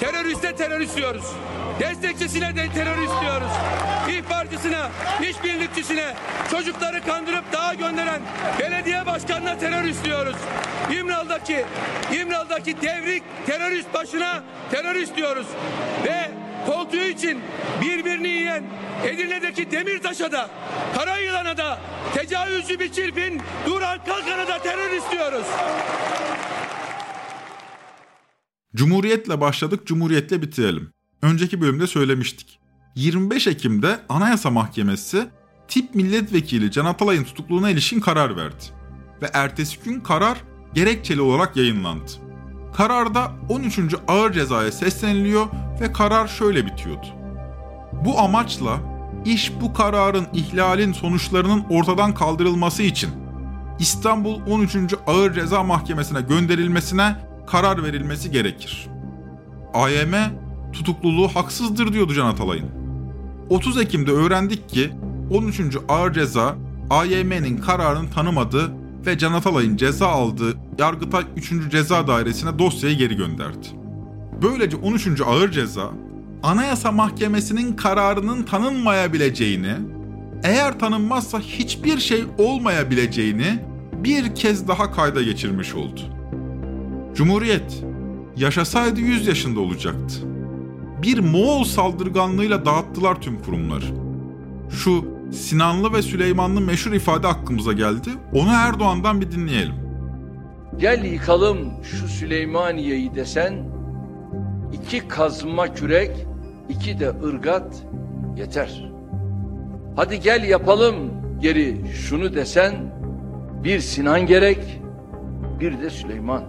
[0.00, 1.24] Teröriste terörist diyoruz.
[1.80, 3.52] Destekçisine de terörist diyoruz.
[4.08, 4.90] İhbarcısına,
[5.22, 6.14] işbirlikçisine,
[6.50, 8.20] çocukları kandırıp dağa gönderen
[8.60, 10.36] belediye başkanına terörist diyoruz.
[11.00, 11.64] İmral'daki,
[12.20, 15.46] İmral'daki devrik terörist başına terörist diyoruz.
[16.04, 16.30] Ve
[16.66, 17.40] koltuğu için
[17.82, 18.64] birbirini yiyen
[19.04, 20.50] Edirne'deki Demirtaş'a da,
[20.94, 21.80] Karayılan'a da,
[22.14, 25.46] tecavüzcü bir çirpin Duran Kalkan'a da terörist diyoruz.
[28.74, 30.90] Cumhuriyetle başladık, Cumhuriyetle bitirelim.
[31.22, 32.58] Önceki bölümde söylemiştik.
[32.94, 35.26] 25 Ekim'de Anayasa Mahkemesi
[35.68, 38.64] tip milletvekili Can Atalay'ın tutukluğuna ilişkin karar verdi.
[39.22, 40.38] Ve ertesi gün karar
[40.74, 42.23] gerekçeli olarak yayınlandı.
[42.76, 43.78] Kararda 13.
[44.08, 45.46] ağır cezaya sesleniliyor
[45.80, 47.06] ve karar şöyle bitiyordu.
[48.04, 48.76] Bu amaçla
[49.24, 53.10] iş bu kararın ihlalin sonuçlarının ortadan kaldırılması için
[53.78, 54.76] İstanbul 13.
[55.06, 57.16] Ağır Ceza Mahkemesi'ne gönderilmesine
[57.46, 58.88] karar verilmesi gerekir.
[59.74, 60.14] AYM
[60.72, 62.70] tutukluluğu haksızdır diyordu Can Atalay'ın.
[63.50, 64.90] 30 Ekim'de öğrendik ki
[65.30, 65.60] 13.
[65.88, 66.56] Ağır Ceza
[66.90, 68.72] AYM'nin kararını tanımadı
[69.06, 71.52] ve Can Atalay'ın ceza aldığı Yargıtay 3.
[71.70, 73.66] Ceza Dairesi'ne dosyayı geri gönderdi.
[74.42, 75.20] Böylece 13.
[75.20, 75.90] Ağır Ceza
[76.42, 79.74] Anayasa Mahkemesi'nin kararının tanınmayabileceğini,
[80.42, 83.58] eğer tanınmazsa hiçbir şey olmayabileceğini
[83.92, 86.00] bir kez daha kayda geçirmiş oldu.
[87.14, 87.84] Cumhuriyet
[88.36, 90.14] yaşasaydı 100 yaşında olacaktı.
[91.02, 93.84] bir Moğol saldırganlığıyla dağıttılar tüm kurumları.
[94.70, 95.04] Şu
[95.34, 98.10] Sinanlı ve Süleymanlı meşhur ifade aklımıza geldi.
[98.32, 99.74] Onu Erdoğan'dan bir dinleyelim.
[100.76, 103.54] Gel yıkalım şu Süleymaniye'yi desen,
[104.72, 106.26] iki kazma kürek,
[106.68, 107.82] iki de ırgat
[108.36, 108.90] yeter.
[109.96, 110.96] Hadi gel yapalım
[111.40, 112.74] geri şunu desen,
[113.64, 114.80] bir Sinan gerek,
[115.60, 116.44] bir de Süleyman.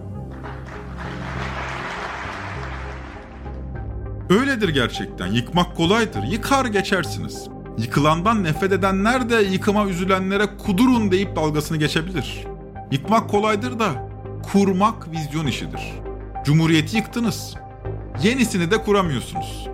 [4.30, 5.26] Öyledir gerçekten.
[5.26, 6.22] Yıkmak kolaydır.
[6.22, 7.48] Yıkar geçersiniz.
[7.78, 12.44] Yıkılandan nefret edenler de yıkıma üzülenlere kudurun deyip dalgasını geçebilir.
[12.90, 14.08] Yıkmak kolaydır da
[14.52, 15.80] kurmak vizyon işidir.
[16.44, 17.54] Cumhuriyeti yıktınız.
[18.22, 19.68] Yenisini de kuramıyorsunuz.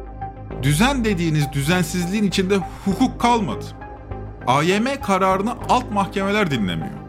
[0.62, 3.64] Düzen dediğiniz düzensizliğin içinde hukuk kalmadı.
[4.46, 7.02] AYM kararını alt mahkemeler dinlemiyor.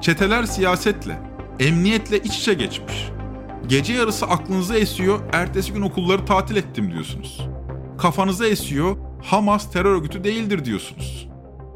[0.00, 1.18] Çeteler siyasetle,
[1.58, 3.08] emniyetle iç içe geçmiş.
[3.66, 7.48] Gece yarısı aklınıza esiyor, ertesi gün okulları tatil ettim diyorsunuz.
[7.98, 11.28] Kafanıza esiyor, Hamas terör örgütü değildir diyorsunuz.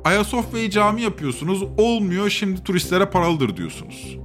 [0.05, 4.19] Ayasofya'yı cami yapıyorsunuz, olmuyor şimdi turistlere paralıdır diyorsunuz.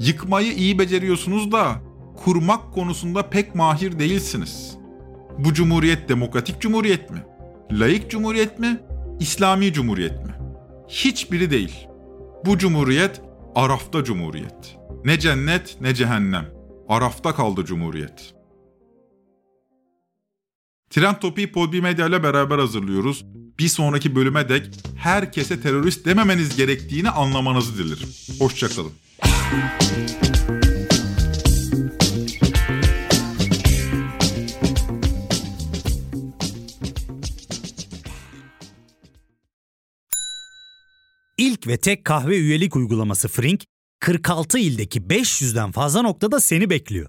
[0.00, 1.82] Yıkmayı iyi beceriyorsunuz da
[2.24, 4.76] kurmak konusunda pek mahir değilsiniz.
[5.38, 7.22] Bu cumhuriyet demokratik cumhuriyet mi?
[7.72, 8.80] Laik cumhuriyet mi?
[9.20, 10.34] İslami cumhuriyet mi?
[10.88, 11.88] Hiçbiri değil.
[12.46, 13.20] Bu cumhuriyet
[13.54, 14.78] Araf'ta cumhuriyet.
[15.04, 16.46] Ne cennet ne cehennem.
[16.88, 18.34] Araf'ta kaldı cumhuriyet.
[20.90, 23.24] Trend Topi'yi Podbi Medya ile beraber hazırlıyoruz.
[23.58, 24.66] Bir sonraki bölüme dek
[24.96, 28.08] herkese terörist dememeniz gerektiğini anlamanızı dilerim.
[28.38, 28.92] Hoşçakalın.
[41.38, 43.64] İlk ve tek kahve üyelik uygulaması Frink,
[44.00, 47.08] 46 ildeki 500'den fazla noktada seni bekliyor.